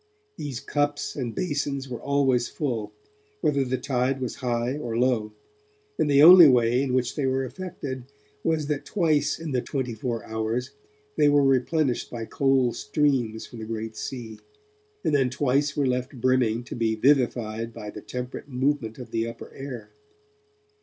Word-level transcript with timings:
These 0.35 0.61
cups 0.61 1.15
and 1.15 1.35
basins 1.35 1.87
were 1.87 2.01
always 2.01 2.47
full, 2.47 2.91
whether 3.41 3.63
the 3.63 3.77
tide 3.77 4.19
was 4.19 4.37
high 4.41 4.75
or 4.75 4.97
low, 4.97 5.31
and 5.99 6.09
the 6.09 6.23
only 6.23 6.47
way 6.47 6.81
in 6.81 6.95
which 6.95 7.13
they 7.15 7.27
were 7.27 7.45
affected 7.45 8.05
was 8.43 8.65
that 8.65 8.83
twice 8.83 9.37
in 9.39 9.51
the 9.51 9.61
twenty 9.61 9.93
four 9.93 10.25
hours 10.25 10.71
they 11.17 11.29
were 11.29 11.43
replenished 11.43 12.09
by 12.09 12.25
cold 12.25 12.77
streams 12.77 13.45
from 13.45 13.59
the 13.59 13.65
great 13.65 13.95
sea, 13.95 14.39
and 15.03 15.13
then 15.13 15.29
twice 15.29 15.77
were 15.77 15.85
left 15.85 16.19
brimming 16.19 16.63
to 16.63 16.75
be 16.75 16.95
vivified 16.95 17.71
by 17.71 17.91
the 17.91 18.01
temperate 18.01 18.49
movement 18.49 18.97
of 18.97 19.11
the 19.11 19.27
upper 19.27 19.53
air. 19.53 19.91